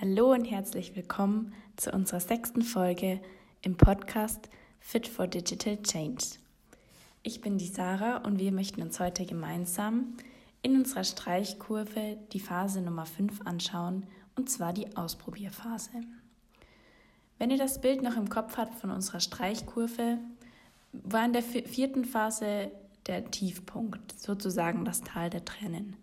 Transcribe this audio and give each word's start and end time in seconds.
Hallo 0.00 0.30
und 0.30 0.44
herzlich 0.44 0.94
willkommen 0.94 1.52
zu 1.76 1.90
unserer 1.90 2.20
sechsten 2.20 2.62
Folge 2.62 3.20
im 3.62 3.76
Podcast 3.76 4.48
Fit 4.78 5.08
for 5.08 5.26
Digital 5.26 5.82
Change. 5.82 6.24
Ich 7.24 7.40
bin 7.40 7.58
die 7.58 7.66
Sarah 7.66 8.18
und 8.18 8.38
wir 8.38 8.52
möchten 8.52 8.80
uns 8.80 9.00
heute 9.00 9.26
gemeinsam 9.26 10.14
in 10.62 10.76
unserer 10.76 11.02
Streichkurve 11.02 12.16
die 12.32 12.38
Phase 12.38 12.80
Nummer 12.80 13.06
5 13.06 13.44
anschauen, 13.44 14.06
und 14.36 14.48
zwar 14.48 14.72
die 14.72 14.96
Ausprobierphase. 14.96 15.90
Wenn 17.40 17.50
ihr 17.50 17.58
das 17.58 17.80
Bild 17.80 18.00
noch 18.00 18.16
im 18.16 18.28
Kopf 18.28 18.56
habt 18.56 18.78
von 18.78 18.92
unserer 18.92 19.18
Streichkurve, 19.18 20.18
war 20.92 21.24
in 21.24 21.32
der 21.32 21.42
vierten 21.42 22.04
Phase 22.04 22.70
der 23.08 23.32
Tiefpunkt, 23.32 24.16
sozusagen 24.16 24.84
das 24.84 25.00
Tal 25.00 25.28
der 25.28 25.44
Tränen. 25.44 25.96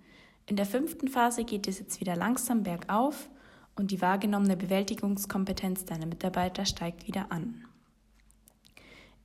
In 0.48 0.58
der 0.58 0.66
fünften 0.66 1.08
Phase 1.08 1.46
geht 1.46 1.66
es 1.70 1.80
jetzt 1.80 2.02
wieder 2.02 2.18
langsam 2.18 2.64
bergauf 2.64 3.30
und 3.76 3.92
die 3.92 4.02
wahrgenommene 4.02 4.58
Bewältigungskompetenz 4.58 5.86
deiner 5.86 6.06
Mitarbeiter 6.06 6.66
steigt 6.66 7.08
wieder 7.08 7.32
an. 7.32 7.66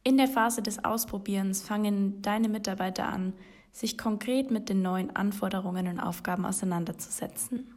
In 0.02 0.16
der 0.16 0.28
Phase 0.28 0.62
des 0.62 0.84
Ausprobierens 0.84 1.62
fangen 1.62 2.22
deine 2.22 2.48
Mitarbeiter 2.48 3.06
an, 3.06 3.34
sich 3.72 3.98
konkret 3.98 4.50
mit 4.50 4.68
den 4.68 4.82
neuen 4.82 5.14
Anforderungen 5.14 5.86
und 5.86 6.00
Aufgaben 6.00 6.44
auseinanderzusetzen. 6.44 7.74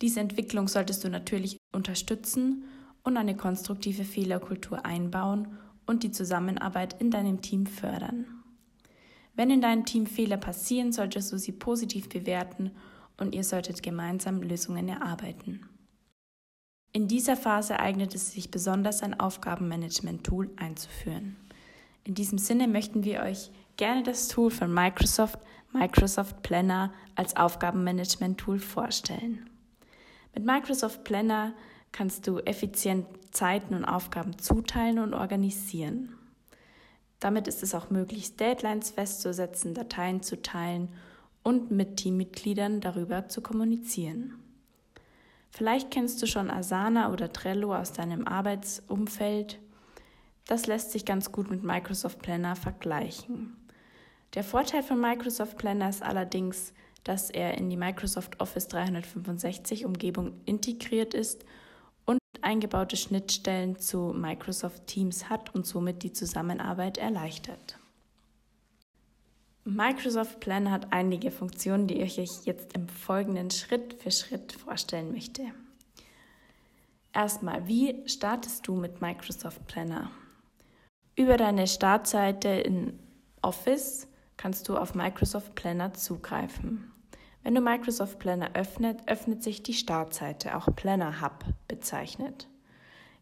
Diese 0.00 0.20
Entwicklung 0.20 0.68
solltest 0.68 1.04
du 1.04 1.08
natürlich 1.08 1.58
unterstützen 1.72 2.64
und 3.02 3.16
eine 3.16 3.36
konstruktive 3.36 4.04
Fehlerkultur 4.04 4.84
einbauen 4.86 5.58
und 5.86 6.02
die 6.02 6.10
Zusammenarbeit 6.10 7.00
in 7.00 7.10
deinem 7.10 7.42
Team 7.42 7.66
fördern. 7.66 8.26
Wenn 9.34 9.50
in 9.50 9.60
deinem 9.60 9.84
Team 9.84 10.06
Fehler 10.06 10.36
passieren, 10.36 10.92
solltest 10.92 11.32
du 11.32 11.38
sie 11.38 11.52
positiv 11.52 12.08
bewerten 12.08 12.70
und 13.18 13.34
ihr 13.34 13.44
solltet 13.44 13.82
gemeinsam 13.82 14.40
Lösungen 14.40 14.88
erarbeiten. 14.88 15.68
In 16.96 17.08
dieser 17.08 17.36
Phase 17.36 17.80
eignet 17.80 18.14
es 18.14 18.30
sich 18.30 18.52
besonders, 18.52 19.02
ein 19.02 19.18
Aufgabenmanagement-Tool 19.18 20.50
einzuführen. 20.54 21.34
In 22.04 22.14
diesem 22.14 22.38
Sinne 22.38 22.68
möchten 22.68 23.02
wir 23.02 23.22
euch 23.22 23.50
gerne 23.76 24.04
das 24.04 24.28
Tool 24.28 24.52
von 24.52 24.72
Microsoft, 24.72 25.40
Microsoft 25.72 26.42
Planner, 26.42 26.92
als 27.16 27.34
Aufgabenmanagement-Tool 27.36 28.60
vorstellen. 28.60 29.50
Mit 30.36 30.44
Microsoft 30.44 31.02
Planner 31.02 31.52
kannst 31.90 32.28
du 32.28 32.38
effizient 32.38 33.06
Zeiten 33.32 33.74
und 33.74 33.84
Aufgaben 33.84 34.38
zuteilen 34.38 35.00
und 35.00 35.14
organisieren. 35.14 36.14
Damit 37.18 37.48
ist 37.48 37.64
es 37.64 37.74
auch 37.74 37.90
möglich, 37.90 38.36
Deadlines 38.36 38.90
festzusetzen, 38.90 39.74
Dateien 39.74 40.22
zu 40.22 40.40
teilen 40.40 40.90
und 41.42 41.72
mit 41.72 41.96
Teammitgliedern 41.96 42.80
darüber 42.80 43.26
zu 43.28 43.40
kommunizieren. 43.40 44.43
Vielleicht 45.56 45.92
kennst 45.92 46.20
du 46.20 46.26
schon 46.26 46.50
Asana 46.50 47.12
oder 47.12 47.32
Trello 47.32 47.76
aus 47.76 47.92
deinem 47.92 48.26
Arbeitsumfeld. 48.26 49.60
Das 50.48 50.66
lässt 50.66 50.90
sich 50.90 51.04
ganz 51.04 51.30
gut 51.30 51.48
mit 51.48 51.62
Microsoft 51.62 52.18
Planner 52.18 52.56
vergleichen. 52.56 53.56
Der 54.34 54.42
Vorteil 54.42 54.82
von 54.82 55.00
Microsoft 55.00 55.56
Planner 55.56 55.90
ist 55.90 56.02
allerdings, 56.02 56.72
dass 57.04 57.30
er 57.30 57.56
in 57.56 57.70
die 57.70 57.76
Microsoft 57.76 58.40
Office 58.40 58.66
365 58.66 59.84
Umgebung 59.84 60.40
integriert 60.44 61.14
ist 61.14 61.44
und 62.04 62.18
eingebaute 62.42 62.96
Schnittstellen 62.96 63.78
zu 63.78 64.12
Microsoft 64.12 64.88
Teams 64.88 65.30
hat 65.30 65.54
und 65.54 65.66
somit 65.66 66.02
die 66.02 66.12
Zusammenarbeit 66.12 66.98
erleichtert. 66.98 67.78
Microsoft 69.66 70.40
Planner 70.40 70.70
hat 70.70 70.92
einige 70.92 71.30
Funktionen, 71.30 71.86
die 71.86 72.02
ich 72.02 72.18
euch 72.18 72.44
jetzt 72.44 72.74
im 72.74 72.86
Folgenden 72.86 73.50
Schritt 73.50 73.94
für 73.94 74.10
Schritt 74.10 74.52
vorstellen 74.52 75.10
möchte. 75.10 75.42
Erstmal, 77.14 77.66
wie 77.66 78.06
startest 78.06 78.68
du 78.68 78.74
mit 78.74 79.00
Microsoft 79.00 79.66
Planner? 79.66 80.10
Über 81.16 81.38
deine 81.38 81.66
Startseite 81.66 82.48
in 82.48 82.98
Office 83.40 84.06
kannst 84.36 84.68
du 84.68 84.76
auf 84.76 84.94
Microsoft 84.94 85.54
Planner 85.54 85.94
zugreifen. 85.94 86.92
Wenn 87.42 87.54
du 87.54 87.62
Microsoft 87.62 88.18
Planner 88.18 88.50
öffnet, 88.52 89.08
öffnet 89.08 89.42
sich 89.42 89.62
die 89.62 89.72
Startseite, 89.72 90.56
auch 90.56 90.68
Planner 90.76 91.22
Hub 91.22 91.42
bezeichnet. 91.68 92.48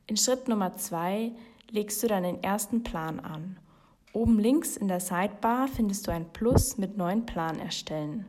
In 0.09 0.17
Schritt 0.17 0.49
Nummer 0.49 0.77
zwei 0.77 1.33
legst 1.71 2.03
du 2.03 2.09
deinen 2.09 2.43
ersten 2.43 2.83
Plan 2.83 3.21
an 3.21 3.59
Oben 4.13 4.39
links 4.39 4.77
in 4.77 4.89
der 4.89 5.01
Sidebar 5.01 5.69
findest 5.69 6.07
du 6.07 6.13
ein 6.13 6.33
Plus 6.33 6.77
mit 6.77 6.97
neuen 6.99 7.25
Plan 7.25 7.59
erstellen. 7.59 8.27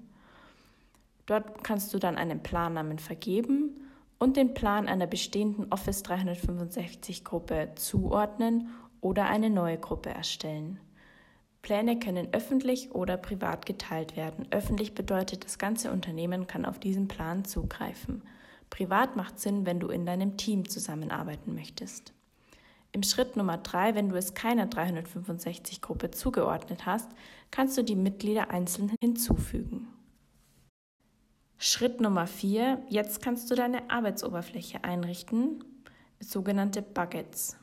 Dort 1.25 1.63
kannst 1.63 1.93
du 1.93 1.99
dann 1.99 2.17
einen 2.17 2.41
Plannamen 2.41 2.99
vergeben 2.99 3.89
und 4.17 4.37
den 4.37 4.53
Plan 4.53 4.87
einer 4.87 5.07
bestehenden 5.07 5.71
Office 5.71 6.03
365 6.03 7.25
Gruppe 7.25 7.71
zuordnen 7.75 8.69
oder 9.01 9.25
eine 9.25 9.49
neue 9.49 9.77
Gruppe 9.77 10.09
erstellen. 10.09 10.79
Pläne 11.61 11.99
können 11.99 12.29
öffentlich 12.33 12.91
oder 12.93 13.17
privat 13.17 13.65
geteilt 13.65 14.15
werden. 14.15 14.47
Öffentlich 14.51 14.95
bedeutet, 14.95 15.45
das 15.45 15.57
ganze 15.57 15.91
Unternehmen 15.91 16.47
kann 16.47 16.65
auf 16.65 16.79
diesen 16.79 17.07
Plan 17.07 17.45
zugreifen. 17.45 18.21
Privat 18.69 19.15
macht 19.15 19.39
Sinn, 19.39 19.65
wenn 19.65 19.79
du 19.79 19.87
in 19.89 20.05
deinem 20.05 20.35
Team 20.35 20.67
zusammenarbeiten 20.67 21.53
möchtest. 21.53 22.13
Im 22.95 23.01
Schritt 23.01 23.35
Nummer 23.35 23.57
drei, 23.57 23.95
wenn 23.95 24.09
du 24.09 24.15
es 24.15 24.35
keiner 24.35 24.67
365-Gruppe 24.67 26.11
zugeordnet 26.11 26.85
hast, 26.85 27.09
kannst 27.49 27.75
du 27.75 27.83
die 27.83 27.95
Mitglieder 27.95 28.51
einzeln 28.51 28.91
hinzufügen. 29.01 29.87
Schritt 31.57 32.01
Nummer 32.01 32.27
vier, 32.27 32.83
jetzt 32.89 33.19
kannst 33.23 33.49
du 33.49 33.55
deine 33.55 33.89
Arbeitsoberfläche 33.89 34.83
einrichten, 34.83 35.63
sogenannte 36.19 36.83
Buckets. 36.83 37.57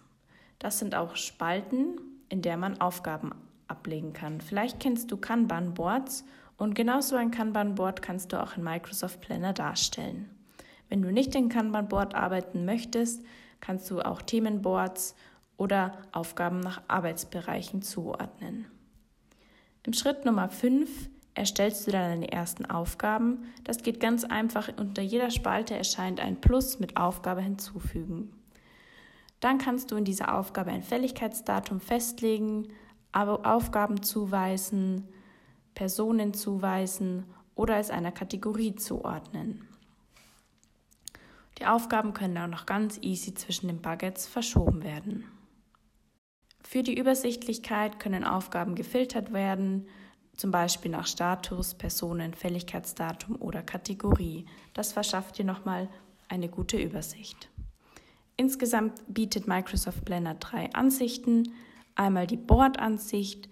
Das 0.58 0.80
sind 0.80 0.96
auch 0.96 1.14
Spalten, 1.14 2.00
in 2.28 2.42
der 2.42 2.56
man 2.56 2.80
Aufgaben 2.80 3.30
ablegen 3.68 4.12
kann. 4.12 4.40
Vielleicht 4.40 4.80
kennst 4.80 5.12
du 5.12 5.16
Kanban-Boards 5.16 6.24
und 6.56 6.74
genauso 6.74 7.14
ein 7.14 7.30
Kanban-Board 7.30 8.02
kannst 8.02 8.32
du 8.32 8.42
auch 8.42 8.56
in 8.56 8.64
Microsoft 8.64 9.20
Planner 9.20 9.52
darstellen. 9.52 10.28
Wenn 10.88 11.02
du 11.02 11.12
nicht 11.12 11.36
in 11.36 11.48
Kanban-Board 11.48 12.16
arbeiten 12.16 12.64
möchtest, 12.64 13.24
kannst 13.60 13.90
du 13.90 14.00
auch 14.00 14.22
Themenboards 14.22 15.14
oder 15.56 15.98
Aufgaben 16.12 16.60
nach 16.60 16.82
Arbeitsbereichen 16.88 17.82
zuordnen. 17.82 18.66
Im 19.84 19.92
Schritt 19.92 20.24
Nummer 20.24 20.48
5 20.48 21.08
erstellst 21.34 21.86
du 21.86 21.90
dann 21.90 22.10
deine 22.10 22.32
ersten 22.32 22.66
Aufgaben. 22.66 23.44
Das 23.64 23.82
geht 23.82 24.00
ganz 24.00 24.24
einfach. 24.24 24.70
Unter 24.76 25.02
jeder 25.02 25.30
Spalte 25.30 25.74
erscheint 25.74 26.20
ein 26.20 26.40
Plus 26.40 26.78
mit 26.78 26.96
Aufgabe 26.96 27.40
hinzufügen. 27.40 28.32
Dann 29.40 29.58
kannst 29.58 29.90
du 29.90 29.96
in 29.96 30.04
dieser 30.04 30.34
Aufgabe 30.36 30.70
ein 30.70 30.82
Fälligkeitsdatum 30.82 31.80
festlegen, 31.80 32.68
Aufgaben 33.12 34.02
zuweisen, 34.02 35.08
Personen 35.74 36.34
zuweisen 36.34 37.24
oder 37.54 37.78
es 37.78 37.90
einer 37.90 38.12
Kategorie 38.12 38.74
zuordnen. 38.76 39.66
Die 41.60 41.66
Aufgaben 41.66 42.14
können 42.14 42.38
auch 42.38 42.46
noch 42.46 42.64
ganz 42.64 42.98
easy 43.02 43.34
zwischen 43.34 43.68
den 43.68 43.82
Buckets 43.82 44.26
verschoben 44.26 44.82
werden. 44.82 45.24
Für 46.62 46.82
die 46.82 46.98
Übersichtlichkeit 46.98 47.98
können 47.98 48.24
Aufgaben 48.24 48.74
gefiltert 48.74 49.32
werden, 49.32 49.86
zum 50.36 50.50
Beispiel 50.50 50.90
nach 50.90 51.06
Status, 51.06 51.74
Personen, 51.74 52.32
Fälligkeitsdatum 52.32 53.36
oder 53.36 53.62
Kategorie. 53.62 54.46
Das 54.72 54.92
verschafft 54.92 55.36
dir 55.36 55.44
nochmal 55.44 55.88
eine 56.28 56.48
gute 56.48 56.78
Übersicht. 56.78 57.50
Insgesamt 58.36 59.02
bietet 59.08 59.46
Microsoft 59.46 60.04
Blender 60.06 60.34
drei 60.34 60.72
Ansichten. 60.72 61.52
Einmal 61.94 62.26
die 62.26 62.38
Board-Ansicht, 62.38 63.50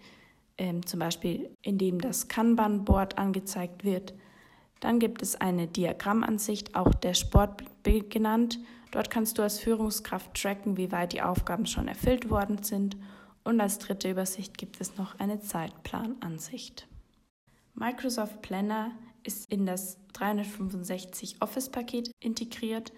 ähm, 0.57 0.87
zum 0.87 1.01
Beispiel 1.01 1.51
indem 1.61 2.01
das 2.01 2.29
Kanban-Board 2.29 3.19
angezeigt 3.19 3.85
wird. 3.85 4.15
Dann 4.81 4.99
gibt 4.99 5.23
es 5.23 5.37
eine 5.37 5.67
Diagrammansicht, 5.67 6.75
auch 6.75 6.95
der 6.95 7.15
Sport 7.15 7.65
genannt. 7.83 8.59
Dort 8.91 9.11
kannst 9.11 9.39
du 9.39 9.43
als 9.43 9.59
Führungskraft 9.59 10.35
tracken, 10.35 10.77
wie 10.77 10.93
weit 10.93 11.13
die 11.13 11.23
Aufgaben 11.23 11.67
schon 11.67 11.89
erfüllt 11.89 12.31
worden 12.31 12.63
sind. 12.63 12.97
Und 13.45 13.61
als 13.61 13.79
dritte 13.79 14.11
Übersicht 14.11 14.59
gibt 14.59 14.81
es 14.81 14.97
noch 14.97 15.19
eine 15.19 15.41
Zeitplanansicht. 15.41 16.87
Microsoft 17.75 18.43
Planner 18.43 18.91
ist 19.23 19.51
in 19.51 19.67
das 19.67 19.99
365 20.13 21.41
Office-Paket 21.41 22.11
integriert 22.21 22.93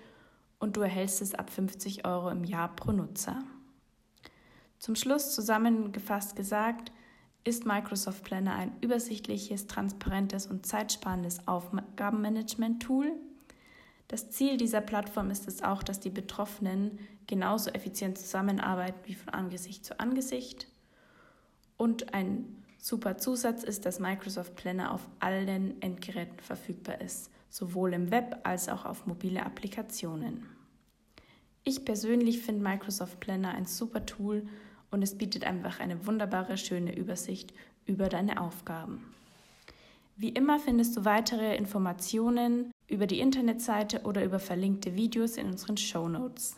und 0.59 0.77
du 0.77 0.81
erhältst 0.81 1.23
es 1.23 1.35
ab 1.35 1.51
50 1.51 2.05
Euro 2.07 2.31
im 2.31 2.45
Jahr 2.45 2.75
pro 2.75 2.93
Nutzer. 2.93 3.43
Zum 4.79 4.95
Schluss 4.95 5.35
zusammengefasst 5.35 6.37
gesagt, 6.37 6.93
ist 7.45 7.67
Microsoft 7.67 8.25
Planner 8.25 8.55
ein 8.55 8.73
übersichtliches, 8.81 9.67
transparentes 9.67 10.47
und 10.47 10.67
zeitsparendes 10.67 11.47
Aufgabenmanagement-Tool. 11.47 13.13
Das 14.09 14.31
Ziel 14.31 14.57
dieser 14.57 14.81
Plattform 14.81 15.31
ist 15.31 15.49
es 15.49 15.63
auch, 15.63 15.83
dass 15.83 16.01
die 16.01 16.11
Betroffenen 16.11 16.99
genauso 17.27 17.71
effizient 17.71 18.19
zusammenarbeiten 18.19 19.01
wie 19.05 19.15
von 19.15 19.33
Angesicht 19.33 19.85
zu 19.85 19.99
Angesicht. 20.01 20.67
Und 21.77 22.13
ein 22.13 22.63
super 22.77 23.17
Zusatz 23.19 23.63
ist, 23.63 23.87
dass 23.87 24.01
Microsoft 24.01 24.57
Planner 24.57 24.93
auf 24.93 25.09
allen 25.21 25.81
Endgeräten 25.81 26.41
verfügbar 26.41 27.01
ist, 27.01 27.31
sowohl 27.49 27.95
im 27.95 28.11
Web 28.11 28.41
als 28.43 28.69
auch 28.69 28.85
auf 28.85 29.07
mobile 29.07 29.45
Applikationen. 29.45 30.47
Ich 31.63 31.85
persönlich 31.85 32.41
finde 32.41 32.63
Microsoft 32.63 33.21
Planner 33.21 33.51
ein 33.51 33.67
super 33.67 34.05
Tool 34.07 34.47
und 34.91 35.03
es 35.03 35.17
bietet 35.17 35.45
einfach 35.45 35.81
eine 35.81 36.07
wunderbare, 36.07 36.57
schöne 36.57 36.97
Übersicht 36.97 37.53
über 37.87 38.09
deine 38.09 38.41
Aufgaben. 38.41 39.05
Wie 40.17 40.29
immer 40.29 40.59
findest 40.59 40.97
du 40.97 41.05
weitere 41.05 41.57
Informationen 41.57 42.71
über 42.89 43.07
die 43.07 43.21
Internetseite 43.21 44.03
oder 44.03 44.25
über 44.25 44.39
verlinkte 44.39 44.95
Videos 44.95 45.37
in 45.37 45.47
unseren 45.47 45.77
Show 45.77 46.09
Notes. 46.09 46.57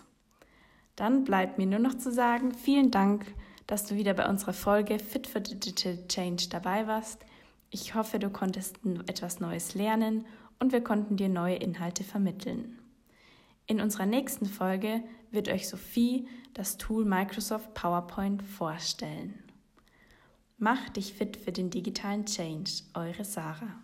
Dann 0.97 1.25
bleibt 1.25 1.59
mir 1.59 1.67
nur 1.67 1.79
noch 1.79 1.97
zu 1.97 2.11
sagen, 2.11 2.53
vielen 2.55 2.91
Dank, 2.91 3.25
dass 3.67 3.87
du 3.87 3.95
wieder 3.95 4.15
bei 4.15 4.29
unserer 4.29 4.53
Folge 4.53 4.99
Fit 4.99 5.27
for 5.27 5.41
Digital 5.41 5.97
Change 6.09 6.49
dabei 6.51 6.87
warst. 6.87 7.25
Ich 7.71 7.95
hoffe, 7.95 8.19
du 8.19 8.31
konntest 8.31 8.81
etwas 9.07 9.41
Neues 9.41 9.75
lernen 9.75 10.27
und 10.59 10.73
wir 10.73 10.83
konnten 10.83 11.17
dir 11.17 11.29
neue 11.29 11.57
Inhalte 11.57 12.05
vermitteln. 12.05 12.79
In 13.67 13.81
unserer 13.81 14.07
nächsten 14.07 14.47
Folge 14.47 15.03
wird 15.31 15.49
euch 15.49 15.69
Sophie 15.69 16.27
das 16.55 16.77
Tool 16.77 17.05
Microsoft 17.05 17.75
PowerPoint 17.75 18.43
vorstellen. 18.43 19.43
Mach 20.59 20.89
dich 20.91 21.15
fit 21.15 21.37
für 21.37 21.53
den 21.53 21.71
digitalen 21.71 22.27
Change, 22.27 22.71
eure 22.95 23.25
Sarah. 23.25 23.83